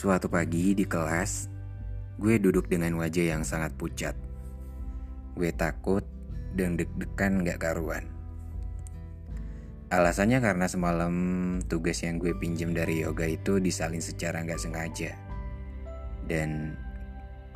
Suatu 0.00 0.32
pagi 0.32 0.72
di 0.72 0.88
kelas, 0.88 1.52
gue 2.16 2.40
duduk 2.40 2.72
dengan 2.72 2.96
wajah 2.96 3.36
yang 3.36 3.44
sangat 3.44 3.76
pucat. 3.76 4.16
Gue 5.36 5.52
takut 5.52 6.00
dan 6.56 6.80
deg-degan 6.80 7.44
gak 7.44 7.60
karuan. 7.60 8.08
Alasannya 9.92 10.40
karena 10.40 10.72
semalam 10.72 11.12
tugas 11.68 12.00
yang 12.00 12.16
gue 12.16 12.32
pinjam 12.32 12.72
dari 12.72 13.04
yoga 13.04 13.28
itu 13.28 13.60
disalin 13.60 14.00
secara 14.00 14.40
gak 14.40 14.56
sengaja. 14.56 15.12
Dan 16.24 16.80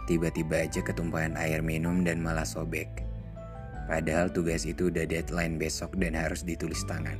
tiba-tiba 0.04 0.68
aja 0.68 0.84
ketumpahan 0.84 1.40
air 1.40 1.64
minum 1.64 2.04
dan 2.04 2.20
malah 2.20 2.44
sobek. 2.44 3.08
Padahal 3.88 4.28
tugas 4.28 4.68
itu 4.68 4.92
udah 4.92 5.08
deadline 5.08 5.56
besok 5.56 5.96
dan 5.96 6.12
harus 6.12 6.44
ditulis 6.44 6.84
tangan. 6.84 7.16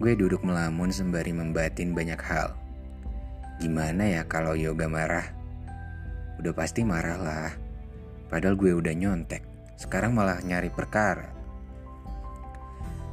Gue 0.00 0.16
duduk 0.16 0.40
melamun 0.40 0.88
sembari 0.88 1.36
membatin 1.36 1.92
banyak 1.92 2.16
hal 2.24 2.61
Gimana 3.62 4.02
ya 4.10 4.26
kalau 4.26 4.58
yoga 4.58 4.90
marah? 4.90 5.30
Udah 6.42 6.50
pasti 6.50 6.82
marah 6.82 7.14
lah. 7.14 7.54
Padahal 8.26 8.58
gue 8.58 8.74
udah 8.74 8.90
nyontek. 8.90 9.46
Sekarang 9.78 10.18
malah 10.18 10.42
nyari 10.42 10.66
perkara. 10.66 11.30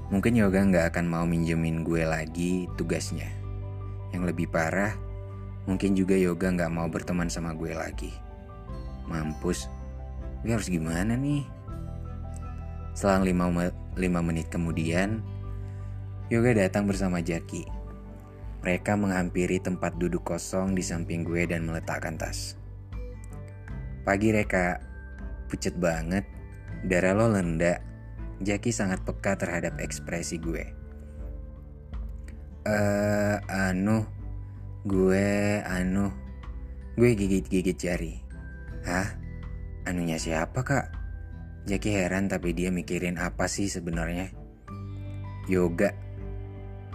Mungkin 0.10 0.34
yoga 0.34 0.66
nggak 0.66 0.90
akan 0.90 1.06
mau 1.06 1.30
minjemin 1.30 1.86
gue 1.86 2.02
lagi 2.02 2.66
tugasnya. 2.82 3.30
Yang 4.10 4.34
lebih 4.34 4.50
parah, 4.50 4.98
mungkin 5.70 5.94
juga 5.94 6.18
yoga 6.18 6.50
nggak 6.50 6.74
mau 6.74 6.90
berteman 6.90 7.30
sama 7.30 7.54
gue 7.54 7.78
lagi. 7.78 8.10
Mampus, 9.06 9.70
gue 10.42 10.50
harus 10.50 10.66
gimana 10.66 11.14
nih? 11.14 11.46
Selang 12.98 13.22
lima, 13.22 13.54
menit 14.26 14.50
kemudian, 14.50 15.22
Yoga 16.30 16.54
datang 16.54 16.86
bersama 16.86 17.22
Jaki. 17.22 17.79
Mereka 18.60 19.00
menghampiri 19.00 19.64
tempat 19.64 19.96
duduk 19.96 20.28
kosong 20.28 20.76
di 20.76 20.84
samping 20.84 21.24
gue 21.24 21.48
dan 21.48 21.64
meletakkan 21.64 22.20
tas. 22.20 22.60
Pagi 24.04 24.36
Reka, 24.36 24.80
pucet 25.48 25.80
banget, 25.80 26.28
darah 26.84 27.16
lo 27.16 27.32
lendak. 27.32 27.80
Jaki 28.40 28.72
sangat 28.72 29.04
peka 29.04 29.36
terhadap 29.36 29.80
ekspresi 29.84 30.40
gue. 30.40 30.64
Eh, 32.64 32.72
uh, 32.72 33.38
anu, 33.48 34.08
gue, 34.88 35.60
anu, 35.64 36.12
gue 36.96 37.10
gigit-gigit 37.16 37.76
jari. 37.76 38.16
Hah? 38.88 39.08
Anunya 39.88 40.16
siapa 40.16 40.64
kak? 40.64 40.86
Jaki 41.68 41.92
heran 41.92 42.32
tapi 42.32 42.56
dia 42.56 42.72
mikirin 42.72 43.20
apa 43.20 43.48
sih 43.52 43.68
sebenarnya? 43.68 44.32
Yoga, 45.52 45.92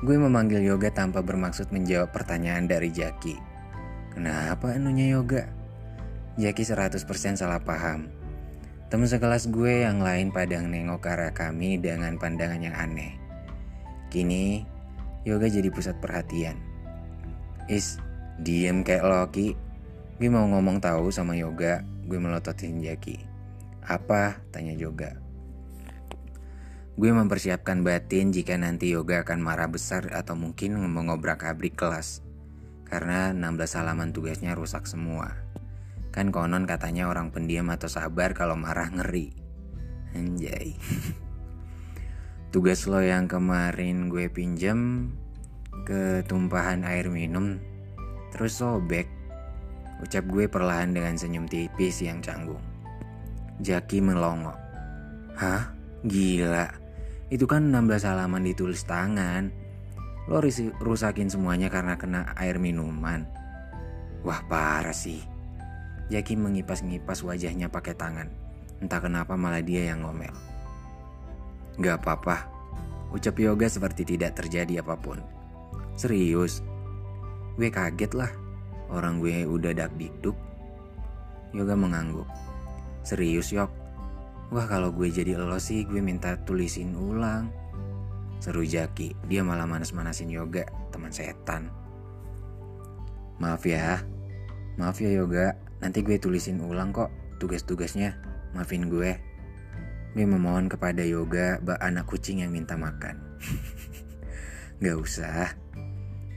Gue 0.04 0.20
memanggil 0.20 0.60
Yoga 0.60 0.92
tanpa 0.92 1.25
bermaksud 1.25 1.72
menjawab 1.72 2.12
pertanyaan 2.12 2.69
dari 2.69 2.92
Jaki. 2.92 3.41
Kenapa 4.12 4.76
anunya 4.76 5.16
Yoga? 5.16 5.48
Jaki 6.37 6.60
100% 6.60 7.41
salah 7.41 7.65
paham. 7.65 8.12
Temen 8.92 9.09
sekelas 9.09 9.48
gue 9.48 9.81
yang 9.81 10.04
lain 10.04 10.28
padang 10.28 10.69
nengok 10.69 11.00
ke 11.00 11.09
arah 11.09 11.32
kami 11.32 11.81
dengan 11.81 12.20
pandangan 12.20 12.60
yang 12.60 12.76
aneh. 12.76 13.16
Kini, 14.12 14.69
Yoga 15.25 15.48
jadi 15.48 15.72
pusat 15.72 15.97
perhatian. 16.04 16.60
Is, 17.72 17.97
diem 18.44 18.84
kayak 18.84 19.09
Loki. 19.09 19.56
Gue 20.21 20.28
mau 20.28 20.44
ngomong 20.44 20.84
tahu 20.84 21.09
sama 21.09 21.32
Yoga, 21.32 21.81
gue 22.04 22.21
melototin 22.21 22.76
Jaki. 22.76 23.25
Apa? 23.88 24.36
Tanya 24.53 24.76
Yoga. 24.76 25.23
Gue 26.94 27.10
mempersiapkan 27.10 27.82
batin 27.82 28.31
jika 28.31 28.55
nanti 28.55 28.94
yoga 28.94 29.27
akan 29.27 29.43
marah 29.43 29.66
besar 29.66 30.15
atau 30.15 30.38
mungkin 30.38 30.78
mengobrak-abrik 30.78 31.75
kelas. 31.75 32.22
Karena 32.87 33.34
16 33.34 33.82
halaman 33.82 34.15
tugasnya 34.15 34.55
rusak 34.55 34.87
semua. 34.87 35.34
Kan 36.15 36.31
konon 36.31 36.71
katanya 36.71 37.10
orang 37.10 37.34
pendiam 37.34 37.66
atau 37.75 37.91
sabar 37.91 38.31
kalau 38.38 38.54
marah 38.54 38.87
ngeri. 38.94 39.34
Anjay. 40.15 40.78
Tugas 42.54 42.87
lo 42.87 43.03
yang 43.03 43.27
kemarin 43.27 44.06
gue 44.06 44.31
pinjam 44.31 45.10
ketumpahan 45.83 46.87
air 46.87 47.10
minum 47.10 47.59
terus 48.31 48.62
sobek. 48.62 49.10
Ucap 49.99 50.22
gue 50.31 50.47
perlahan 50.47 50.94
dengan 50.94 51.19
senyum 51.19 51.50
tipis 51.50 51.99
yang 52.06 52.22
canggung. 52.22 52.62
Jaki 53.59 53.99
melongo. 53.99 54.54
Hah? 55.34 55.75
Gila. 56.06 56.84
Itu 57.32 57.48
kan 57.48 57.72
16 57.72 58.04
halaman 58.04 58.44
ditulis 58.44 58.84
tangan. 58.84 59.48
Lo 60.28 60.40
rusakin 60.80 61.28
semuanya 61.28 61.68
karena 61.68 61.96
kena 61.96 62.32
air 62.36 62.56
minuman. 62.56 63.28
Wah 64.24 64.40
parah 64.48 64.96
sih. 64.96 65.20
Jaki 66.08 66.36
mengipas-ngipas 66.36 67.24
wajahnya 67.24 67.68
pakai 67.68 67.96
tangan. 67.96 68.28
Entah 68.80 69.00
kenapa 69.00 69.36
malah 69.36 69.64
dia 69.64 69.92
yang 69.92 70.04
ngomel. 70.04 70.32
Gak 71.80 72.04
apa-apa. 72.04 72.48
Ucap 73.12 73.36
yoga 73.41 73.68
seperti 73.68 74.04
tidak 74.16 74.36
terjadi 74.36 74.80
apa 74.80 74.96
pun. 74.96 75.20
Serius. 75.96 76.64
Gue 77.56 77.68
kaget 77.68 78.12
lah. 78.16 78.32
Orang 78.92 79.20
gue 79.20 79.44
udah 79.44 79.72
dak 79.72 79.92
dikduk. 79.96 80.36
Yoga 81.54 81.76
mengangguk. 81.76 82.26
Serius 83.04 83.52
yok. 83.52 83.84
Wah 84.53 84.66
kalau 84.69 84.93
gue 84.93 85.09
jadi 85.09 85.41
lo 85.41 85.56
sih 85.56 85.88
gue 85.88 86.05
minta 86.05 86.37
tulisin 86.44 86.93
ulang. 86.99 87.49
Seru 88.43 88.60
Jaki, 88.60 89.16
dia 89.25 89.41
malah 89.41 89.65
manas-manasin 89.65 90.28
yoga, 90.28 90.69
teman 90.93 91.09
setan. 91.09 91.72
Maaf 93.41 93.65
ya, 93.65 94.04
maaf 94.77 95.00
ya 95.00 95.09
yoga, 95.16 95.57
nanti 95.80 96.04
gue 96.04 96.21
tulisin 96.21 96.60
ulang 96.60 96.92
kok 96.92 97.09
tugas-tugasnya. 97.41 98.21
Maafin 98.53 98.92
gue. 98.92 99.16
Gue 100.15 100.24
memohon 100.28 100.71
kepada 100.71 101.03
yoga 101.03 101.59
bak 101.59 101.80
anak 101.83 102.07
kucing 102.07 102.45
yang 102.45 102.54
minta 102.54 102.78
makan. 102.78 103.18
Gak 104.84 104.97
usah, 105.01 105.57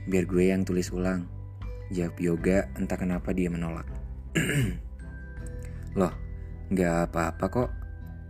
biar 0.08 0.24
gue 0.24 0.50
yang 0.50 0.64
tulis 0.64 0.90
ulang. 0.90 1.28
Jawab 1.92 2.16
yoga, 2.20 2.58
entah 2.76 2.96
kenapa 2.96 3.36
dia 3.36 3.52
menolak. 3.52 3.86
Loh, 5.98 6.12
gak 6.68 7.08
apa-apa 7.08 7.44
kok. 7.48 7.70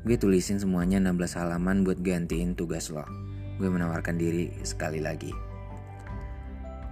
Gue 0.06 0.14
tulisin 0.14 0.62
semuanya 0.62 1.02
16 1.02 1.42
halaman 1.42 1.82
buat 1.82 1.98
gantiin 1.98 2.54
tugas 2.54 2.86
lo. 2.94 3.02
Gue 3.58 3.66
menawarkan 3.66 4.14
diri 4.14 4.54
sekali 4.62 5.02
lagi. 5.02 5.34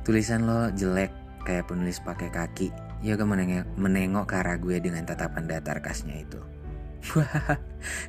Tulisan 0.03 0.43
lo 0.43 0.75
jelek 0.75 1.15
kayak 1.47 1.71
penulis 1.71 2.03
pakai 2.03 2.35
kaki. 2.35 2.75
Yoga 3.07 3.23
menengok, 3.23 3.67
menengok 3.79 4.27
ke 4.27 4.35
arah 4.43 4.59
gue 4.59 4.83
dengan 4.83 5.07
tatapan 5.07 5.47
datar 5.47 5.79
kasnya 5.79 6.27
itu. 6.27 6.43
Wah, 7.15 7.63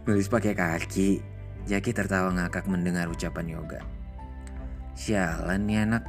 nulis 0.10 0.26
pakai 0.26 0.58
kaki. 0.58 1.22
Jaki 1.70 1.92
tertawa 1.94 2.34
ngakak 2.34 2.66
mendengar 2.66 3.06
ucapan 3.06 3.54
Yoga. 3.54 3.86
Sialan 4.98 5.70
nih 5.70 5.86
anak. 5.86 6.04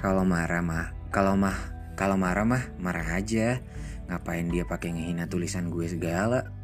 Kalau 0.00 0.24
marah 0.24 0.64
mah, 0.64 0.96
kalau 1.12 1.36
mah, 1.36 1.56
kalau 2.00 2.16
marah 2.16 2.48
mah 2.48 2.64
marah 2.80 3.20
aja. 3.20 3.60
Ngapain 4.08 4.48
dia 4.48 4.64
pakai 4.64 4.96
ngehina 4.96 5.28
tulisan 5.28 5.68
gue 5.68 5.84
segala? 5.84 6.55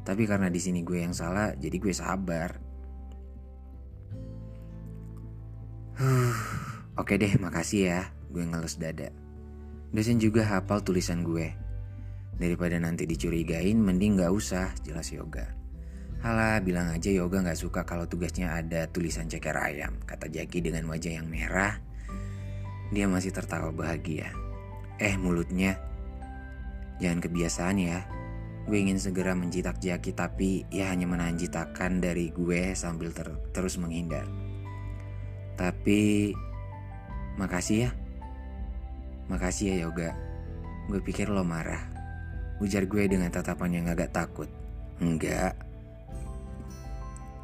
Tapi 0.00 0.22
karena 0.24 0.48
di 0.48 0.60
sini 0.60 0.80
gue 0.80 1.04
yang 1.04 1.12
salah, 1.12 1.52
jadi 1.56 1.76
gue 1.76 1.92
sabar. 1.92 2.56
Oke 7.00 7.20
deh, 7.20 7.36
makasih 7.36 7.82
ya. 7.92 8.02
Gue 8.32 8.46
ngelus 8.46 8.80
dada. 8.80 9.12
Dosen 9.90 10.22
juga 10.22 10.46
hafal 10.46 10.80
tulisan 10.80 11.26
gue. 11.26 11.52
Daripada 12.40 12.80
nanti 12.80 13.04
dicurigain, 13.04 13.76
mending 13.76 14.22
gak 14.22 14.32
usah, 14.32 14.72
jelas 14.80 15.12
yoga. 15.12 15.52
Halah, 16.24 16.60
bilang 16.64 16.88
aja 16.88 17.12
yoga 17.12 17.44
gak 17.44 17.58
suka 17.58 17.84
kalau 17.84 18.08
tugasnya 18.08 18.52
ada 18.56 18.88
tulisan 18.88 19.28
ceker 19.28 19.56
ayam, 19.56 20.00
kata 20.08 20.28
Jaki 20.28 20.64
dengan 20.64 20.88
wajah 20.88 21.20
yang 21.20 21.28
merah. 21.28 21.80
Dia 22.92 23.04
masih 23.08 23.32
tertawa 23.32 23.68
bahagia. 23.72 24.32
Eh, 25.00 25.16
mulutnya. 25.20 25.76
Jangan 27.00 27.24
kebiasaan 27.24 27.76
ya. 27.80 28.04
Gue 28.68 28.82
ingin 28.84 29.00
segera 29.00 29.32
mencitak 29.32 29.80
Jaki 29.80 30.12
tapi 30.12 30.68
ia 30.68 30.92
hanya 30.92 31.08
menahan 31.08 31.38
citakan 31.38 32.02
dari 32.02 32.34
gue 32.34 32.76
sambil 32.76 33.12
ter 33.14 33.30
terus 33.56 33.80
menghindar. 33.80 34.28
Tapi 35.56 36.32
makasih 37.40 37.88
ya 37.88 37.90
Makasih 39.30 39.70
ya 39.70 39.86
Yoga. 39.86 40.10
Gue 40.90 40.98
pikir 40.98 41.30
lo 41.30 41.46
marah. 41.46 41.86
Ujar 42.58 42.90
gue 42.90 43.06
dengan 43.06 43.30
tatapan 43.30 43.78
yang 43.78 43.86
agak 43.86 44.10
takut. 44.10 44.50
Enggak. 44.98 45.54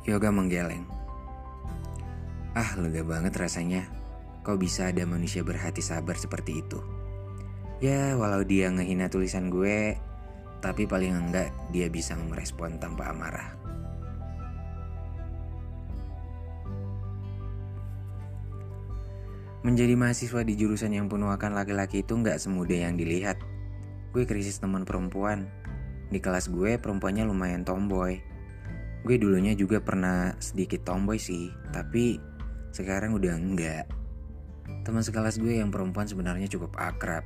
Yoga 0.02 0.34
menggeleng. 0.34 0.82
Ah, 2.58 2.74
lega 2.82 3.06
banget 3.06 3.38
rasanya. 3.38 3.86
Kau 4.42 4.58
bisa 4.58 4.90
ada 4.90 5.06
manusia 5.06 5.46
berhati 5.46 5.78
sabar 5.78 6.18
seperti 6.18 6.58
itu. 6.58 6.82
Ya, 7.78 8.18
walau 8.18 8.42
dia 8.42 8.66
ngehina 8.66 9.06
tulisan 9.06 9.46
gue, 9.46 9.94
tapi 10.66 10.82
paling 10.82 11.14
enggak 11.14 11.54
dia 11.70 11.86
bisa 11.86 12.18
merespon 12.18 12.74
tanpa 12.82 13.14
amarah. 13.14 13.54
Menjadi 19.62 19.94
mahasiswa 19.94 20.42
di 20.42 20.58
jurusan 20.58 20.90
yang 20.90 21.06
penuh 21.06 21.30
akan 21.30 21.54
laki-laki 21.54 22.02
itu 22.02 22.18
nggak 22.18 22.42
semudah 22.42 22.90
yang 22.90 22.98
dilihat. 22.98 23.38
Gue 24.10 24.26
krisis 24.26 24.58
teman 24.58 24.82
perempuan. 24.82 25.46
Di 26.10 26.18
kelas 26.18 26.50
gue 26.50 26.78
perempuannya 26.82 27.26
lumayan 27.26 27.62
tomboy. 27.62 28.18
Gue 29.06 29.22
dulunya 29.22 29.54
juga 29.54 29.78
pernah 29.78 30.34
sedikit 30.42 30.82
tomboy 30.82 31.18
sih, 31.18 31.50
tapi 31.70 32.18
sekarang 32.74 33.14
udah 33.14 33.34
enggak. 33.38 33.86
Teman 34.82 35.02
sekelas 35.02 35.38
gue 35.38 35.62
yang 35.62 35.70
perempuan 35.70 36.10
sebenarnya 36.10 36.50
cukup 36.50 36.74
akrab 36.78 37.22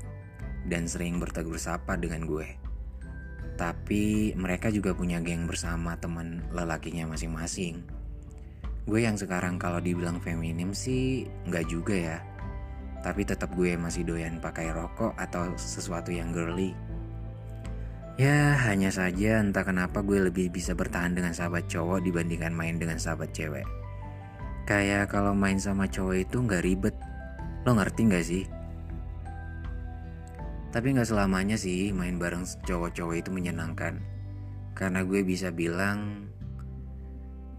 dan 0.69 0.85
sering 0.85 1.17
bertegur 1.17 1.57
sapa 1.57 1.97
dengan 1.97 2.29
gue. 2.29 2.70
Tapi 3.61 4.33
mereka 4.41 4.73
juga 4.73 4.97
punya 4.97 5.21
geng 5.21 5.45
bersama 5.45 6.01
teman 6.01 6.41
lelakinya 6.49 7.13
masing-masing. 7.13 7.85
Gue 8.89 9.05
yang 9.05 9.21
sekarang 9.21 9.61
kalau 9.61 9.85
dibilang 9.85 10.17
feminim 10.25 10.73
sih 10.73 11.29
nggak 11.45 11.69
juga 11.69 11.93
ya 11.93 12.19
tapi 13.01 13.25
tetap 13.25 13.53
gue 13.57 13.77
masih 13.81 14.05
doyan 14.05 14.39
pakai 14.39 14.73
rokok 14.73 15.17
atau 15.17 15.53
sesuatu 15.57 16.13
yang 16.13 16.31
girly. 16.37 16.77
Ya, 18.21 18.53
hanya 18.69 18.93
saja 18.93 19.41
entah 19.41 19.65
kenapa 19.65 20.05
gue 20.05 20.29
lebih 20.29 20.53
bisa 20.53 20.77
bertahan 20.77 21.17
dengan 21.17 21.33
sahabat 21.33 21.65
cowok 21.73 22.05
dibandingkan 22.05 22.53
main 22.53 22.77
dengan 22.77 23.01
sahabat 23.01 23.33
cewek. 23.33 23.65
Kayak 24.69 25.09
kalau 25.09 25.33
main 25.33 25.57
sama 25.57 25.89
cowok 25.89 26.29
itu 26.29 26.37
nggak 26.45 26.61
ribet. 26.61 26.97
Lo 27.65 27.73
ngerti 27.73 28.01
gak 28.13 28.25
sih? 28.25 28.45
Tapi 30.71 30.95
nggak 30.95 31.11
selamanya 31.11 31.59
sih 31.59 31.91
main 31.91 32.19
bareng 32.19 32.47
cowok-cowok 32.63 33.17
itu 33.19 33.31
menyenangkan. 33.35 33.99
Karena 34.79 35.03
gue 35.03 35.27
bisa 35.27 35.51
bilang 35.51 36.31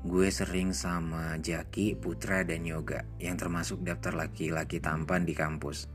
Gue 0.02 0.34
sering 0.34 0.74
sama 0.74 1.38
Jaki, 1.38 1.94
Putra, 1.94 2.42
dan 2.42 2.66
Yoga 2.66 3.06
yang 3.22 3.38
termasuk 3.38 3.86
daftar 3.86 4.26
laki-laki 4.26 4.82
tampan 4.82 5.30
di 5.30 5.38
kampus. 5.38 5.86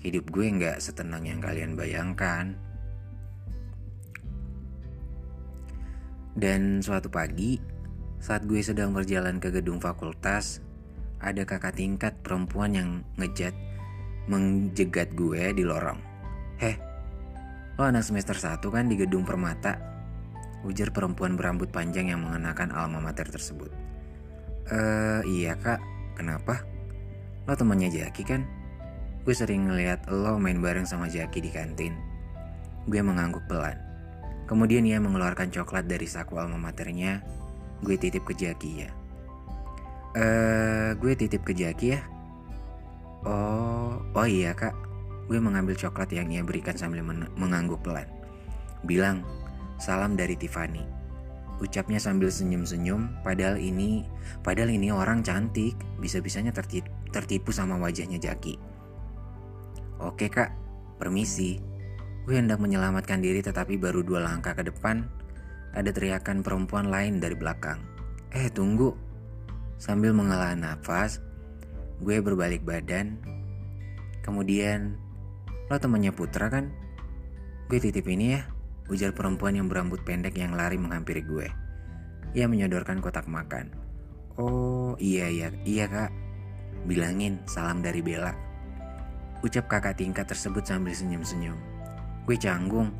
Hidup 0.00 0.32
gue 0.32 0.48
nggak 0.48 0.80
setenang 0.80 1.28
yang 1.28 1.44
kalian 1.44 1.76
bayangkan. 1.76 2.56
Dan 6.32 6.80
suatu 6.80 7.12
pagi, 7.12 7.60
saat 8.16 8.48
gue 8.48 8.64
sedang 8.64 8.96
berjalan 8.96 9.36
ke 9.36 9.52
gedung 9.52 9.76
fakultas, 9.76 10.64
ada 11.20 11.44
kakak 11.44 11.76
tingkat 11.76 12.16
perempuan 12.24 12.72
yang 12.72 12.90
ngejat 13.20 13.52
menjegat 14.24 15.12
gue 15.12 15.52
di 15.52 15.68
lorong. 15.68 16.13
Heh, 16.64 16.80
lo 17.76 17.84
anak 17.84 18.08
semester 18.08 18.32
1 18.32 18.64
kan 18.72 18.88
di 18.88 18.96
gedung 18.96 19.28
permata? 19.28 19.76
Ujar 20.64 20.96
perempuan 20.96 21.36
berambut 21.36 21.68
panjang 21.68 22.08
yang 22.08 22.24
mengenakan 22.24 22.72
alma 22.72 23.04
mater 23.04 23.28
tersebut. 23.28 23.68
Eh, 24.72 25.20
iya 25.28 25.60
kak, 25.60 25.76
kenapa? 26.16 26.64
Lo 27.44 27.52
temannya 27.52 27.92
Jaki 27.92 28.24
kan? 28.24 28.48
Gue 29.28 29.36
sering 29.36 29.68
ngeliat 29.68 30.08
lo 30.08 30.40
main 30.40 30.56
bareng 30.56 30.88
sama 30.88 31.04
Jaki 31.04 31.44
di 31.44 31.52
kantin. 31.52 32.00
Gue 32.88 33.04
mengangguk 33.04 33.44
pelan. 33.44 33.76
Kemudian 34.48 34.88
ia 34.88 34.96
mengeluarkan 35.04 35.52
coklat 35.52 35.84
dari 35.84 36.08
saku 36.08 36.40
alma 36.40 36.56
maternya. 36.56 37.20
Gue 37.84 38.00
titip 38.00 38.24
ke 38.24 38.32
Jaki 38.32 38.70
ya. 38.72 38.90
Eh, 40.16 40.96
gue 40.96 41.12
titip 41.12 41.44
ke 41.44 41.52
Jaki 41.52 41.92
ya. 41.92 42.00
Oh, 43.28 44.00
oh 44.16 44.24
iya 44.24 44.56
kak. 44.56 44.93
Gue 45.24 45.40
mengambil 45.40 45.72
coklat 45.72 46.12
yang 46.12 46.28
ia 46.28 46.44
berikan 46.44 46.76
sambil 46.76 47.00
mengangguk 47.36 47.80
pelan. 47.80 48.08
Bilang, 48.84 49.24
Salam 49.80 50.14
dari 50.14 50.38
Tiffany. 50.38 50.86
Ucapnya 51.58 52.02
sambil 52.02 52.30
senyum-senyum, 52.30 53.22
padahal 53.22 53.58
ini 53.58 54.02
padahal 54.42 54.74
ini 54.74 54.90
orang 54.90 55.22
cantik, 55.22 55.78
bisa-bisanya 56.02 56.50
tertipu, 56.50 57.54
sama 57.54 57.78
wajahnya 57.78 58.18
Jaki. 58.18 58.58
Oke 60.02 60.26
kak, 60.26 60.50
permisi. 60.98 61.62
Gue 62.26 62.40
hendak 62.40 62.58
menyelamatkan 62.58 63.22
diri 63.22 63.44
tetapi 63.44 63.78
baru 63.78 64.02
dua 64.02 64.26
langkah 64.26 64.56
ke 64.56 64.66
depan, 64.66 65.06
ada 65.74 65.90
teriakan 65.90 66.42
perempuan 66.42 66.90
lain 66.90 67.22
dari 67.22 67.36
belakang. 67.38 67.82
Eh 68.34 68.50
tunggu. 68.50 68.94
Sambil 69.78 70.14
mengalah 70.14 70.54
nafas, 70.54 71.18
gue 72.02 72.18
berbalik 72.22 72.62
badan. 72.62 73.18
Kemudian, 74.24 74.96
lo 75.74 75.82
temannya 75.82 76.14
Putra 76.14 76.46
kan? 76.46 76.70
Gue 77.66 77.82
titip 77.82 78.06
ini 78.06 78.38
ya 78.38 78.46
ujar 78.86 79.10
perempuan 79.10 79.58
yang 79.58 79.66
berambut 79.66 80.06
pendek 80.06 80.38
yang 80.38 80.54
lari 80.54 80.78
menghampiri 80.78 81.26
gue. 81.26 81.50
Ia 82.38 82.46
menyodorkan 82.46 83.02
kotak 83.02 83.26
makan. 83.26 83.74
Oh 84.38 84.94
iya 85.02 85.26
iya 85.26 85.50
iya 85.66 85.90
kak. 85.90 86.14
Bilangin 86.86 87.42
salam 87.50 87.82
dari 87.82 88.06
Bella. 88.06 88.30
Ucap 89.42 89.66
kakak 89.66 89.98
tingkat 89.98 90.30
tersebut 90.30 90.62
sambil 90.62 90.94
senyum-senyum. 90.94 91.58
Gue 92.22 92.38
canggung. 92.38 92.94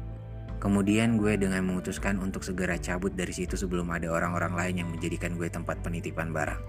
Kemudian 0.59 1.15
gue 1.21 1.39
dengan 1.39 1.63
memutuskan 1.63 2.19
untuk 2.19 2.43
segera 2.43 2.75
cabut 2.81 3.15
dari 3.15 3.31
situ 3.31 3.55
sebelum 3.55 3.87
ada 3.95 4.11
orang-orang 4.11 4.57
lain 4.57 4.75
yang 4.83 4.89
menjadikan 4.91 5.39
gue 5.39 5.47
tempat 5.47 5.79
penitipan 5.85 6.35
barang. 6.35 6.63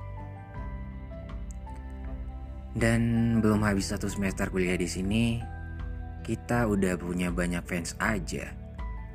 Dan 2.76 3.02
belum 3.40 3.64
habis 3.64 3.88
satu 3.88 4.12
semester 4.12 4.52
kuliah 4.52 4.76
di 4.76 4.84
sini, 4.84 5.40
kita 6.26 6.66
udah 6.66 6.98
punya 6.98 7.30
banyak 7.30 7.62
fans 7.70 7.94
aja. 8.02 8.50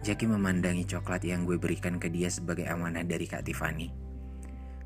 Jaki 0.07 0.31
memandangi 0.31 0.87
coklat 0.87 1.27
yang 1.27 1.43
gue 1.43 1.59
berikan 1.59 1.99
ke 1.99 2.07
dia 2.07 2.31
sebagai 2.31 2.71
amanah 2.71 3.03
dari 3.03 3.27
Kak 3.27 3.43
Tiffany. 3.43 3.91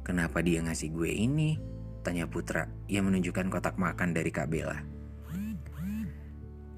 Kenapa 0.01 0.41
dia 0.41 0.65
ngasih 0.65 0.89
gue 0.89 1.13
ini? 1.13 1.61
Tanya 2.01 2.25
Putra. 2.25 2.65
Ia 2.89 3.05
menunjukkan 3.05 3.53
kotak 3.53 3.77
makan 3.77 4.17
dari 4.17 4.33
Kak 4.33 4.49
Bella. 4.49 4.81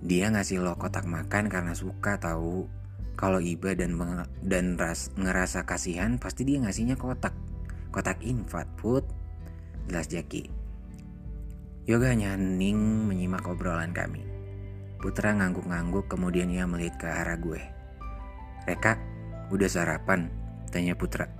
Dia 0.03 0.35
ngasih 0.35 0.61
lo 0.61 0.75
kotak 0.75 1.07
makan 1.07 1.47
karena 1.47 1.73
suka 1.79 2.19
tahu 2.19 2.67
kalau 3.17 3.41
iba 3.41 3.73
dan 3.73 3.97
dan 4.45 4.77
ras, 4.77 5.15
ngerasa 5.17 5.65
kasihan 5.65 6.19
pasti 6.21 6.43
dia 6.43 6.61
ngasihnya 6.61 6.99
kotak. 6.99 7.33
Kotak 7.95 8.21
infat, 8.21 8.67
Put. 8.77 9.07
Jelas 9.87 10.11
Jaki. 10.11 10.51
Yoga 11.87 12.11
hanya 12.11 12.35
hening 12.35 13.07
menyimak 13.07 13.47
obrolan 13.47 13.95
kami. 13.95 14.36
Putra 15.07 15.31
ngangguk-ngangguk 15.39 16.11
kemudian 16.11 16.51
ia 16.51 16.67
melihat 16.67 16.99
ke 16.99 17.07
arah 17.07 17.39
gue. 17.39 17.63
Reka, 18.67 18.99
udah 19.55 19.71
sarapan? 19.71 20.27
Tanya 20.75 20.99
Putra. 20.99 21.31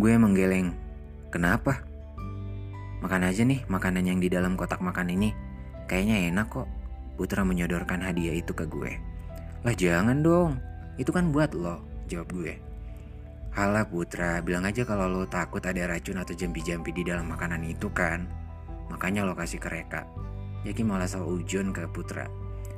Gue 0.00 0.16
menggeleng. 0.16 0.72
Kenapa? 1.28 1.84
Makan 3.04 3.28
aja 3.28 3.44
nih 3.44 3.68
makanan 3.68 4.00
yang 4.00 4.16
di 4.16 4.32
dalam 4.32 4.56
kotak 4.56 4.80
makan 4.80 5.12
ini. 5.12 5.36
Kayaknya 5.92 6.32
enak 6.32 6.48
kok. 6.48 6.64
Putra 7.20 7.44
menyodorkan 7.44 8.00
hadiah 8.00 8.32
itu 8.32 8.56
ke 8.56 8.64
gue. 8.64 8.96
Lah 9.68 9.76
jangan 9.76 10.24
dong. 10.24 10.56
Itu 10.96 11.12
kan 11.12 11.28
buat 11.28 11.52
lo, 11.52 11.84
jawab 12.08 12.32
gue. 12.32 12.56
Halah 13.52 13.84
Putra, 13.84 14.40
bilang 14.40 14.64
aja 14.64 14.88
kalau 14.88 15.04
lo 15.04 15.28
takut 15.28 15.60
ada 15.68 15.84
racun 15.84 16.16
atau 16.16 16.32
jampi-jampi 16.32 16.96
di 16.96 17.04
dalam 17.04 17.28
makanan 17.28 17.60
itu 17.68 17.92
kan. 17.92 18.24
Makanya 18.88 19.28
lo 19.28 19.36
kasih 19.36 19.60
ke 19.60 19.68
Reka. 19.68 20.08
Jadi 20.68 20.84
malah 20.84 21.08
soal 21.08 21.24
ujon 21.32 21.72
ke 21.72 21.88
Putra. 21.88 22.28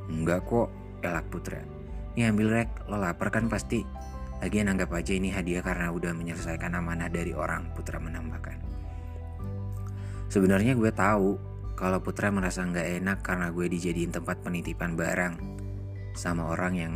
Enggak 0.06 0.46
kok, 0.46 0.70
elak 1.02 1.26
Putra. 1.26 1.58
Nih 2.14 2.30
ambil 2.30 2.62
rek, 2.62 2.86
lo 2.86 3.02
lapar 3.02 3.34
kan 3.34 3.50
pasti. 3.50 3.82
Lagian 4.38 4.70
anggap 4.70 4.94
aja 4.94 5.10
ini 5.10 5.34
hadiah 5.34 5.58
karena 5.58 5.90
udah 5.90 6.14
menyelesaikan 6.14 6.78
amanah 6.78 7.10
dari 7.10 7.34
orang, 7.34 7.74
Putra 7.74 7.98
menambahkan. 7.98 8.62
Sebenarnya 10.30 10.78
gue 10.78 10.94
tahu 10.94 11.34
kalau 11.74 11.98
Putra 11.98 12.30
merasa 12.30 12.62
nggak 12.62 13.02
enak 13.02 13.18
karena 13.26 13.50
gue 13.50 13.66
dijadiin 13.66 14.14
tempat 14.14 14.38
penitipan 14.38 14.94
barang 14.94 15.34
sama 16.14 16.46
orang 16.54 16.74
yang 16.78 16.94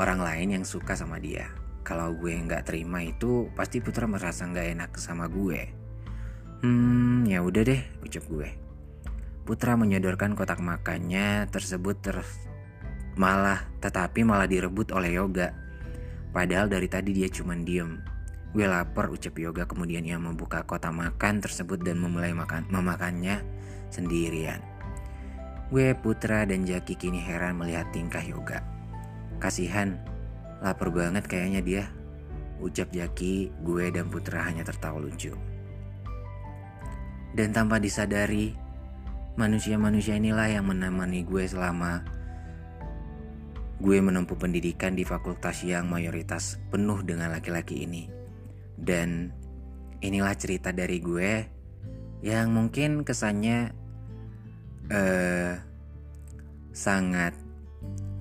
orang 0.00 0.16
lain 0.16 0.48
yang 0.56 0.64
suka 0.64 0.96
sama 0.96 1.20
dia. 1.20 1.52
Kalau 1.84 2.16
gue 2.16 2.32
nggak 2.32 2.72
terima 2.72 3.04
itu 3.04 3.52
pasti 3.52 3.84
Putra 3.84 4.08
merasa 4.08 4.48
nggak 4.48 4.80
enak 4.80 4.90
sama 4.96 5.28
gue. 5.28 5.60
Hmm, 6.64 7.28
ya 7.28 7.44
udah 7.44 7.62
deh, 7.68 7.84
ucap 8.00 8.24
gue. 8.32 8.61
Putra 9.42 9.74
menyodorkan 9.74 10.38
kotak 10.38 10.62
makannya 10.62 11.50
tersebut 11.50 11.98
ter 11.98 12.22
malah 13.18 13.66
tetapi 13.82 14.22
malah 14.22 14.46
direbut 14.46 14.94
oleh 14.94 15.18
Yoga. 15.18 15.50
Padahal 16.30 16.70
dari 16.70 16.86
tadi 16.86 17.10
dia 17.10 17.26
cuma 17.26 17.58
diem. 17.58 17.98
Gue 18.54 18.70
lapar 18.70 19.10
ucap 19.10 19.34
Yoga 19.36 19.66
kemudian 19.66 20.06
ia 20.06 20.14
membuka 20.14 20.62
kotak 20.62 20.94
makan 20.94 21.42
tersebut 21.42 21.82
dan 21.82 21.98
memulai 21.98 22.30
makan 22.30 22.70
memakannya 22.70 23.42
sendirian. 23.90 24.62
Gue 25.72 25.96
Putra 25.96 26.44
dan 26.46 26.62
Jaki 26.62 26.94
kini 26.94 27.18
heran 27.18 27.58
melihat 27.58 27.90
tingkah 27.90 28.22
Yoga. 28.22 28.62
Kasihan, 29.42 29.98
lapar 30.62 30.92
banget 30.94 31.26
kayaknya 31.26 31.60
dia. 31.64 31.84
Ucap 32.62 32.94
Jaki, 32.94 33.50
gue 33.64 33.84
dan 33.90 34.06
Putra 34.06 34.46
hanya 34.46 34.62
tertawa 34.62 35.02
lucu. 35.02 35.34
Dan 37.32 37.56
tanpa 37.56 37.80
disadari, 37.80 38.61
manusia-manusia 39.36 40.20
inilah 40.20 40.48
yang 40.52 40.68
menemani 40.68 41.24
gue 41.24 41.44
selama 41.48 42.04
gue 43.82 43.98
menempuh 43.98 44.38
pendidikan 44.38 44.94
di 44.94 45.02
fakultas 45.02 45.64
yang 45.66 45.88
mayoritas 45.88 46.60
penuh 46.70 47.02
dengan 47.02 47.32
laki-laki 47.32 47.82
ini. 47.82 48.06
Dan 48.76 49.32
inilah 50.04 50.36
cerita 50.36 50.70
dari 50.70 51.02
gue 51.02 51.30
yang 52.22 52.54
mungkin 52.54 53.02
kesannya 53.02 53.74
uh, 54.92 55.54
sangat 56.70 57.34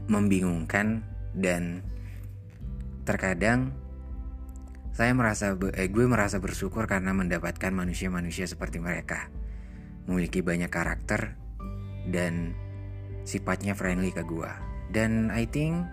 membingungkan 0.10 1.06
dan 1.38 1.86
terkadang 3.06 3.72
saya 4.92 5.16
merasa 5.16 5.56
eh, 5.78 5.88
gue 5.88 6.06
merasa 6.06 6.42
bersyukur 6.44 6.84
karena 6.84 7.16
mendapatkan 7.16 7.72
manusia-manusia 7.72 8.44
seperti 8.44 8.84
mereka 8.84 9.32
memiliki 10.10 10.42
banyak 10.42 10.70
karakter 10.70 11.38
dan 12.10 12.58
sifatnya 13.26 13.78
friendly 13.78 14.10
ke 14.10 14.26
gue 14.26 14.50
dan 14.90 15.30
I 15.30 15.46
think 15.46 15.86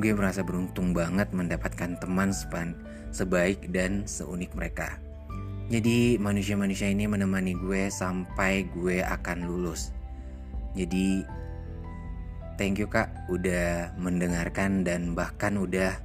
Gue 0.00 0.16
merasa 0.16 0.40
beruntung 0.40 0.96
banget 0.96 1.28
mendapatkan 1.36 2.00
teman 2.00 2.32
sepan, 2.32 2.72
sebaik 3.12 3.68
dan 3.68 4.08
seunik 4.08 4.56
mereka. 4.56 4.96
Jadi 5.68 6.16
manusia-manusia 6.16 6.88
ini 6.88 7.04
menemani 7.04 7.52
gue 7.52 7.92
sampai 7.92 8.64
gue 8.72 9.04
akan 9.04 9.44
lulus. 9.44 9.92
Jadi 10.72 11.20
thank 12.56 12.80
you 12.80 12.88
kak 12.88 13.12
udah 13.28 13.92
mendengarkan 14.00 14.88
dan 14.88 15.12
bahkan 15.12 15.60
udah 15.60 16.00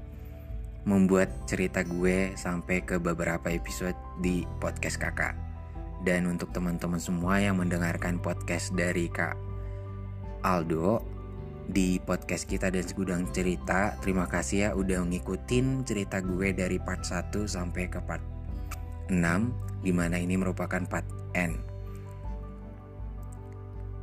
membuat 0.84 1.32
cerita 1.48 1.82
gue 1.88 2.36
sampai 2.36 2.84
ke 2.84 3.00
beberapa 3.00 3.48
episode 3.48 3.96
di 4.20 4.44
podcast 4.60 5.00
kakak. 5.00 5.45
Dan 6.06 6.30
untuk 6.30 6.54
teman-teman 6.54 7.02
semua 7.02 7.42
yang 7.42 7.58
mendengarkan 7.58 8.22
podcast 8.22 8.70
dari 8.78 9.10
kak 9.10 9.34
Aldo, 10.46 11.02
di 11.66 11.98
podcast 11.98 12.46
kita 12.46 12.70
dan 12.70 12.86
segudang 12.86 13.26
cerita. 13.34 13.98
Terima 14.06 14.30
kasih 14.30 14.58
ya 14.58 14.70
udah 14.78 15.02
ngikutin 15.02 15.82
cerita 15.82 16.22
gue 16.22 16.54
dari 16.54 16.78
part 16.78 17.02
1 17.02 17.34
sampai 17.50 17.90
ke 17.90 17.98
part 18.06 18.22
6 19.10 19.18
di 19.82 19.90
mana 19.90 20.22
ini 20.22 20.38
merupakan 20.38 20.86
part 20.86 21.10
N. 21.34 21.58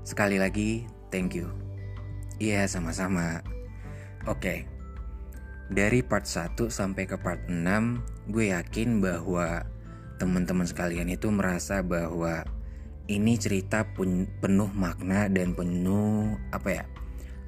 Sekali 0.02 0.42
lagi, 0.42 0.82
thank 1.14 1.38
you. 1.38 1.46
Iya, 2.42 2.66
sama-sama. 2.66 3.38
Oke. 4.26 4.66
Dari 5.70 6.02
part 6.02 6.26
1 6.26 6.66
sampai 6.66 7.06
ke 7.06 7.14
part 7.14 7.46
6, 7.46 8.02
gue 8.34 8.50
yakin 8.50 8.98
bahwa 8.98 9.62
teman-teman 10.16 10.68
sekalian 10.68 11.08
itu 11.12 11.30
merasa 11.32 11.80
bahwa 11.80 12.44
ini 13.10 13.34
cerita 13.36 13.84
penuh 14.40 14.70
makna 14.72 15.26
dan 15.28 15.52
penuh 15.52 16.38
apa 16.54 16.70
ya? 16.70 16.84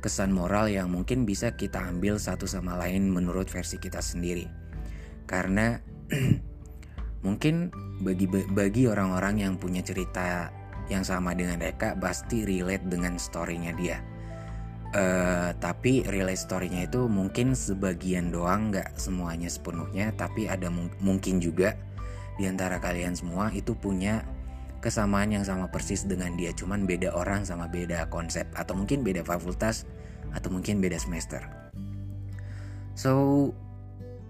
kesan 0.04 0.36
moral 0.36 0.68
yang 0.68 0.92
mungkin 0.92 1.24
bisa 1.24 1.56
kita 1.56 1.80
ambil 1.80 2.20
satu 2.20 2.44
sama 2.44 2.76
lain 2.76 3.08
menurut 3.08 3.48
versi 3.48 3.80
kita 3.80 4.04
sendiri. 4.04 4.44
Karena 5.24 5.80
mungkin 7.24 7.72
bagi 8.04 8.28
bagi 8.28 8.84
orang-orang 8.84 9.40
yang 9.40 9.56
punya 9.56 9.80
cerita 9.80 10.52
yang 10.92 11.00
sama 11.08 11.32
dengan 11.32 11.64
Eka 11.64 11.96
pasti 11.96 12.44
relate 12.44 12.84
dengan 12.84 13.16
storynya 13.16 13.72
dia. 13.72 14.04
Uh, 14.92 15.56
tapi 15.58 16.04
relate 16.04 16.38
storynya 16.38 16.84
itu 16.84 17.08
mungkin 17.08 17.56
sebagian 17.56 18.28
doang, 18.28 18.76
nggak 18.76 19.00
semuanya 19.00 19.48
sepenuhnya, 19.48 20.12
tapi 20.20 20.52
ada 20.52 20.68
mungkin 21.00 21.40
juga 21.40 21.74
di 22.38 22.44
antara 22.50 22.82
kalian 22.82 23.14
semua 23.14 23.50
itu 23.54 23.78
punya 23.78 24.26
kesamaan 24.84 25.32
yang 25.32 25.48
sama 25.48 25.72
persis 25.72 26.04
dengan 26.04 26.36
dia 26.36 26.52
cuman 26.52 26.84
beda 26.84 27.16
orang 27.16 27.48
sama 27.48 27.72
beda 27.72 28.12
konsep 28.12 28.44
atau 28.52 28.76
mungkin 28.76 29.00
beda 29.00 29.24
fakultas 29.24 29.88
atau 30.36 30.52
mungkin 30.52 30.82
beda 30.82 31.00
semester. 31.00 31.40
So 32.92 33.48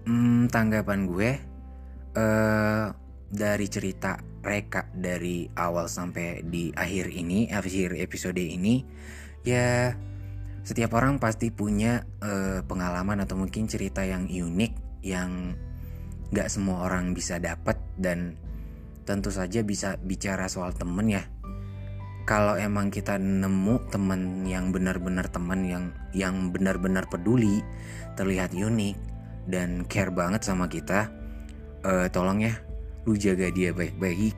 hmm, 0.07 0.47
tanggapan 0.47 1.09
gue 1.09 1.31
uh, 2.15 2.87
dari 3.27 3.67
cerita 3.67 4.21
reka 4.45 4.87
dari 4.93 5.49
awal 5.57 5.89
sampai 5.89 6.45
di 6.45 6.69
akhir 6.71 7.09
ini 7.09 7.49
akhir 7.49 7.97
episode 7.97 8.37
ini 8.37 8.85
ya 9.41 9.91
setiap 10.65 10.97
orang 10.97 11.17
pasti 11.17 11.49
punya 11.49 12.05
uh, 12.21 12.61
pengalaman 12.65 13.21
atau 13.21 13.37
mungkin 13.37 13.69
cerita 13.69 14.01
yang 14.01 14.29
unik 14.29 15.03
yang 15.05 15.53
nggak 16.33 16.49
semua 16.49 16.89
orang 16.89 17.13
bisa 17.13 17.37
dapat 17.37 17.74
dan 17.95 18.35
tentu 19.05 19.29
saja 19.29 19.61
bisa 19.61 19.95
bicara 20.01 20.49
soal 20.49 20.73
temen 20.73 21.07
ya. 21.07 21.23
Kalau 22.25 22.57
emang 22.57 22.89
kita 22.89 23.21
nemu 23.21 23.85
temen 23.93 24.49
yang 24.49 24.73
benar-benar 24.73 25.29
teman 25.29 25.61
yang 25.61 25.93
yang 26.09 26.49
benar-benar 26.49 27.05
peduli 27.05 27.61
terlihat 28.17 28.57
unik 28.57 28.97
dan 29.45 29.85
care 29.85 30.09
banget 30.09 30.41
sama 30.41 30.65
kita 30.65 31.13
uh, 31.85 32.09
tolong 32.09 32.41
ya 32.41 32.57
lu 33.05 33.13
jaga 33.13 33.53
dia 33.53 33.69
baik-baik. 33.69 34.33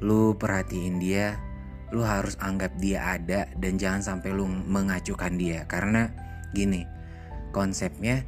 Lu 0.00 0.34
perhatiin 0.40 0.96
dia 0.98 1.36
lu 1.92 2.00
harus 2.00 2.40
anggap 2.40 2.72
dia 2.80 3.04
ada 3.04 3.44
dan 3.60 3.76
jangan 3.76 4.00
sampai 4.00 4.32
lu 4.32 4.48
mengacukan 4.48 5.36
dia. 5.36 5.68
Karena 5.68 6.08
gini 6.56 6.88
konsepnya 7.52 8.24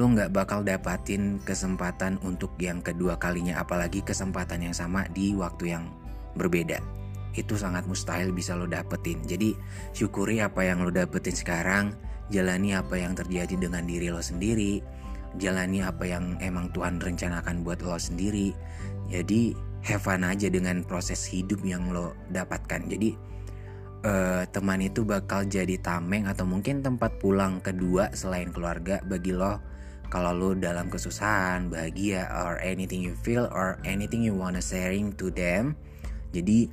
lu 0.00 0.16
nggak 0.16 0.32
bakal 0.32 0.64
dapatin 0.64 1.36
kesempatan 1.44 2.16
untuk 2.24 2.56
yang 2.56 2.80
kedua 2.80 3.20
kalinya 3.20 3.60
apalagi 3.60 4.00
kesempatan 4.00 4.64
yang 4.64 4.72
sama 4.72 5.04
di 5.12 5.36
waktu 5.36 5.76
yang 5.76 5.92
berbeda. 6.40 6.80
Itu 7.36 7.60
sangat 7.60 7.84
mustahil 7.84 8.32
bisa 8.32 8.56
lo 8.56 8.64
dapetin. 8.64 9.20
Jadi 9.28 9.52
syukuri 9.92 10.40
apa 10.40 10.64
yang 10.64 10.80
lo 10.80 10.88
dapetin 10.88 11.36
sekarang 11.36 11.92
jalani 12.32 12.72
apa 12.72 12.96
yang 12.96 13.12
terjadi 13.12 13.60
dengan 13.60 13.84
diri 13.84 14.08
lo 14.08 14.24
sendiri 14.24 14.80
jalani 15.38 15.84
apa 15.84 16.08
yang 16.08 16.34
emang 16.42 16.72
Tuhan 16.74 16.98
rencanakan 16.98 17.62
buat 17.62 17.84
lo 17.84 17.94
sendiri. 18.00 18.50
Jadi 19.12 19.54
have 19.86 20.02
fun 20.02 20.26
aja 20.26 20.50
dengan 20.50 20.82
proses 20.82 21.22
hidup 21.28 21.62
yang 21.62 21.92
lo 21.94 22.16
dapatkan. 22.32 22.88
Jadi 22.90 23.14
uh, 24.02 24.42
teman 24.50 24.80
itu 24.82 25.06
bakal 25.06 25.46
jadi 25.46 25.78
tameng 25.78 26.26
atau 26.26 26.48
mungkin 26.48 26.82
tempat 26.82 27.20
pulang 27.22 27.62
kedua 27.62 28.10
selain 28.16 28.50
keluarga 28.50 28.98
bagi 29.06 29.36
lo 29.36 29.60
kalau 30.10 30.34
lu 30.34 30.50
dalam 30.58 30.90
kesusahan, 30.90 31.70
bahagia, 31.70 32.26
or 32.34 32.58
anything 32.60 33.00
you 33.00 33.14
feel, 33.22 33.46
or 33.54 33.78
anything 33.86 34.20
you 34.26 34.34
wanna 34.34 34.58
sharing 34.58 35.14
to 35.14 35.30
them. 35.30 35.78
Jadi 36.34 36.66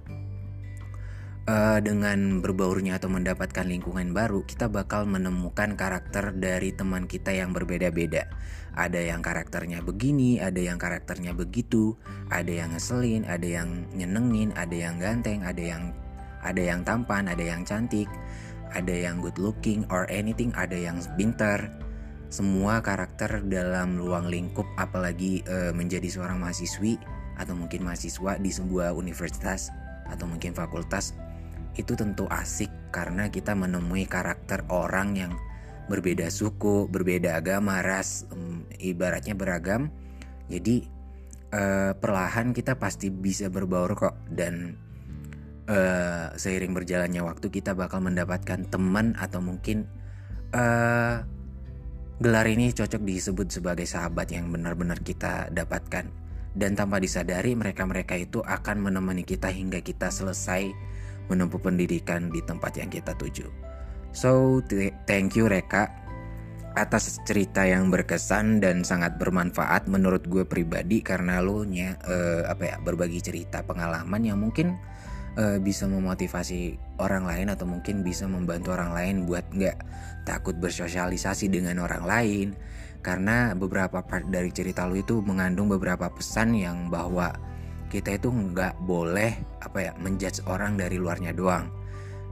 uh, 1.47 1.79
dengan 1.79 2.43
berbaurnya 2.43 2.99
atau 2.99 3.07
mendapatkan 3.13 3.65
lingkungan 3.65 4.11
baru, 4.11 4.43
kita 4.43 4.67
bakal 4.67 5.07
menemukan 5.07 5.77
karakter 5.79 6.35
dari 6.35 6.75
teman 6.75 7.05
kita 7.05 7.31
yang 7.31 7.55
berbeda-beda. 7.55 8.27
Ada 8.77 9.01
yang 9.01 9.25
karakternya 9.25 9.81
begini, 9.81 10.37
ada 10.37 10.61
yang 10.61 10.77
karakternya 10.77 11.33
begitu, 11.33 11.97
ada 12.29 12.51
yang 12.51 12.77
ngeselin, 12.77 13.25
ada 13.25 13.45
yang 13.45 13.89
nyenengin, 13.93 14.53
ada 14.53 14.75
yang 14.75 15.01
ganteng, 15.01 15.41
ada 15.41 15.61
yang 15.61 15.83
ada 16.45 16.61
yang 16.61 16.85
tampan, 16.85 17.25
ada 17.25 17.41
yang 17.41 17.65
cantik, 17.65 18.05
ada 18.77 18.93
yang 18.93 19.17
good 19.17 19.35
looking 19.41 19.81
or 19.89 20.05
anything, 20.13 20.53
ada 20.53 20.77
yang 20.77 21.01
pintar, 21.17 21.73
semua 22.27 22.83
karakter 22.83 23.43
dalam 23.47 23.95
ruang 23.95 24.27
lingkup 24.27 24.67
apalagi 24.75 25.41
e, 25.47 25.71
menjadi 25.71 26.11
seorang 26.11 26.43
mahasiswi 26.43 26.99
atau 27.39 27.55
mungkin 27.55 27.87
mahasiswa 27.87 28.35
di 28.41 28.51
sebuah 28.51 28.91
universitas 28.91 29.71
atau 30.11 30.27
mungkin 30.27 30.51
fakultas 30.51 31.15
itu 31.77 31.93
tentu 31.93 32.25
asik 32.27 32.69
karena 32.89 33.29
kita 33.29 33.53
menemui 33.53 34.09
karakter 34.09 34.65
orang 34.73 35.13
yang 35.13 35.33
berbeda 35.87 36.27
suku, 36.27 36.89
berbeda 36.91 37.39
agama, 37.39 37.79
ras, 37.79 38.27
ibaratnya 38.81 39.37
beragam. 39.37 39.87
Jadi 40.51 40.83
uh, 41.53 41.95
perlahan 41.95 42.51
kita 42.51 42.75
pasti 42.75 43.07
bisa 43.07 43.47
berbaur 43.47 43.95
kok 43.95 44.15
dan 44.27 44.75
uh, 45.69 46.33
seiring 46.35 46.75
berjalannya 46.75 47.23
waktu 47.23 47.47
kita 47.47 47.71
bakal 47.77 48.03
mendapatkan 48.03 48.67
teman 48.67 49.15
atau 49.15 49.39
mungkin 49.39 49.87
uh, 50.51 51.23
gelar 52.17 52.49
ini 52.49 52.73
cocok 52.73 53.01
disebut 53.05 53.47
sebagai 53.53 53.85
sahabat 53.85 54.33
yang 54.33 54.49
benar-benar 54.49 54.97
kita 55.05 55.53
dapatkan 55.53 56.09
dan 56.57 56.71
tanpa 56.73 56.97
disadari 56.97 57.53
mereka-mereka 57.53 58.17
itu 58.17 58.41
akan 58.41 58.89
menemani 58.89 59.21
kita 59.21 59.53
hingga 59.53 59.85
kita 59.85 60.09
selesai 60.09 60.73
menempuh 61.29 61.61
pendidikan 61.61 62.33
di 62.33 62.41
tempat 62.41 62.81
yang 62.81 62.89
kita 62.89 63.13
tuju. 63.13 63.45
So, 64.15 64.63
thank 65.05 65.37
you 65.37 65.45
Reka 65.45 66.07
atas 66.77 67.21
cerita 67.25 67.65
yang 67.65 67.89
berkesan 67.89 68.61
dan 68.61 68.85
sangat 68.85 69.17
bermanfaat 69.17 69.89
menurut 69.89 70.25
gue 70.29 70.45
pribadi 70.45 71.01
karena 71.01 71.41
lo 71.41 71.65
nya 71.65 71.97
uh, 72.05 72.45
apa 72.45 72.63
ya 72.69 72.75
berbagi 72.77 73.17
cerita 73.17 73.65
pengalaman 73.65 74.21
yang 74.21 74.37
mungkin 74.37 74.77
uh, 75.37 75.57
bisa 75.61 75.85
memotivasi 75.85 76.75
orang 76.97 77.29
lain 77.29 77.47
atau 77.53 77.69
mungkin 77.69 78.01
bisa 78.01 78.25
membantu 78.25 78.73
orang 78.73 78.91
lain 78.91 79.15
buat 79.29 79.45
nggak 79.53 79.77
takut 80.25 80.57
bersosialisasi 80.57 81.47
dengan 81.53 81.79
orang 81.79 82.03
lain. 82.03 82.47
Karena 83.05 83.53
beberapa 83.55 84.03
part 84.03 84.27
dari 84.27 84.51
cerita 84.51 84.83
lu 84.89 84.99
itu 84.99 85.23
mengandung 85.23 85.71
beberapa 85.71 86.11
pesan 86.11 86.57
yang 86.57 86.91
bahwa 86.91 87.31
kita 87.87 88.19
itu 88.19 88.27
nggak 88.27 88.83
boleh 88.83 89.31
apa 89.63 89.79
ya 89.79 89.91
menjudge 90.01 90.43
orang 90.49 90.75
dari 90.75 90.99
luarnya 90.99 91.31
doang. 91.31 91.71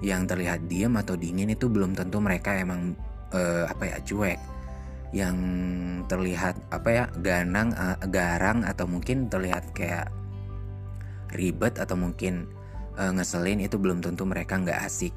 Yang 0.03 0.35
terlihat 0.35 0.59
diam 0.67 0.99
atau 0.99 1.15
dingin 1.15 1.53
itu 1.53 1.71
belum 1.71 1.95
tentu 1.95 2.19
mereka 2.19 2.57
emang 2.57 2.97
uh, 3.31 3.69
apa 3.71 3.95
ya 3.95 3.97
cuek. 4.03 4.39
Yang 5.15 5.37
terlihat 6.11 6.59
apa 6.75 6.89
ya 6.91 7.05
ganang 7.23 7.71
uh, 7.71 7.95
garang 8.11 8.67
atau 8.67 8.83
mungkin 8.83 9.31
terlihat 9.31 9.71
kayak 9.71 10.11
ribet 11.31 11.79
atau 11.79 11.95
mungkin 11.95 12.51
uh, 12.97 13.11
ngeselin 13.15 13.63
itu 13.63 13.75
belum 13.79 14.01
tentu 14.03 14.23
mereka 14.27 14.59
nggak 14.59 14.79
asik. 14.83 15.13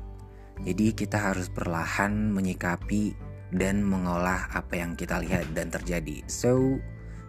Jadi 0.66 0.90
kita 0.94 1.18
harus 1.30 1.46
perlahan 1.46 2.34
menyikapi 2.34 3.14
dan 3.54 3.80
mengolah 3.80 4.50
apa 4.52 4.76
yang 4.76 4.98
kita 4.98 5.22
lihat 5.22 5.54
dan 5.54 5.70
terjadi. 5.70 6.26
So, 6.26 6.76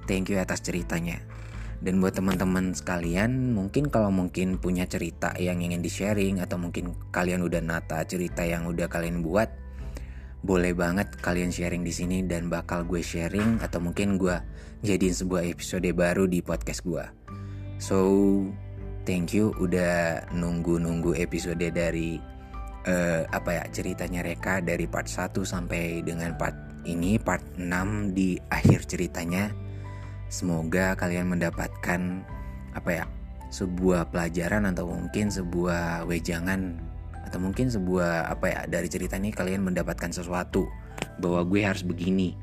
thank 0.10 0.28
you 0.28 0.42
atas 0.42 0.66
ceritanya. 0.66 1.22
Dan 1.80 2.04
buat 2.04 2.12
teman-teman 2.12 2.76
sekalian, 2.76 3.56
mungkin 3.56 3.88
kalau 3.88 4.12
mungkin 4.12 4.60
punya 4.60 4.84
cerita 4.84 5.32
yang 5.40 5.64
ingin 5.64 5.80
di-sharing 5.80 6.44
atau 6.44 6.60
mungkin 6.60 6.92
kalian 7.16 7.40
udah 7.40 7.64
nata 7.64 8.04
cerita 8.04 8.44
yang 8.44 8.68
udah 8.68 8.92
kalian 8.92 9.24
buat, 9.24 9.48
boleh 10.44 10.76
banget 10.76 11.08
kalian 11.24 11.56
sharing 11.56 11.88
di 11.88 11.96
sini 11.96 12.20
dan 12.28 12.52
bakal 12.52 12.84
gue 12.84 13.00
sharing 13.00 13.64
atau 13.64 13.80
mungkin 13.80 14.20
gue 14.20 14.36
jadiin 14.84 15.16
sebuah 15.16 15.48
episode 15.48 15.88
baru 15.96 16.28
di 16.28 16.44
podcast 16.44 16.84
gue. 16.84 17.06
So, 17.80 17.96
thank 19.10 19.34
you 19.34 19.50
udah 19.58 20.22
nunggu-nunggu 20.30 21.18
episode 21.18 21.66
dari 21.74 22.22
uh, 22.86 23.26
apa 23.34 23.58
ya 23.58 23.64
ceritanya 23.74 24.22
Reka 24.22 24.62
dari 24.62 24.86
part 24.86 25.10
1 25.10 25.34
sampai 25.42 26.06
dengan 26.06 26.38
part 26.38 26.54
ini 26.86 27.18
part 27.18 27.42
6 27.58 28.14
di 28.14 28.38
akhir 28.54 28.86
ceritanya. 28.86 29.50
Semoga 30.30 30.94
kalian 30.94 31.26
mendapatkan 31.26 32.22
apa 32.78 32.90
ya 32.94 33.06
sebuah 33.50 34.14
pelajaran 34.14 34.70
atau 34.70 34.86
mungkin 34.86 35.34
sebuah 35.34 36.06
wejangan 36.06 36.78
atau 37.26 37.42
mungkin 37.42 37.66
sebuah 37.66 38.30
apa 38.30 38.46
ya 38.46 38.62
dari 38.70 38.94
cerita 38.94 39.18
ini 39.18 39.34
kalian 39.34 39.66
mendapatkan 39.66 40.14
sesuatu 40.14 40.70
bahwa 41.18 41.42
gue 41.50 41.66
harus 41.66 41.82
begini 41.82 42.38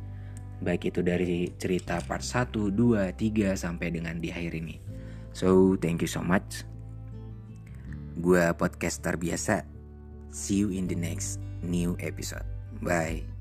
baik 0.58 0.90
itu 0.90 0.98
dari 0.98 1.46
cerita 1.62 2.02
part 2.02 2.26
1, 2.26 2.74
2, 2.74 3.14
3 3.14 3.54
sampai 3.54 3.94
dengan 3.94 4.18
di 4.18 4.34
akhir 4.34 4.58
ini. 4.58 4.95
So, 5.36 5.76
thank 5.76 6.00
you 6.00 6.08
so 6.08 6.24
much. 6.24 6.64
Gua 8.16 8.56
podcaster 8.56 9.20
biasa. 9.20 9.68
See 10.32 10.64
you 10.64 10.72
in 10.72 10.88
the 10.88 10.96
next 10.96 11.44
new 11.60 11.92
episode. 12.00 12.48
Bye. 12.80 13.35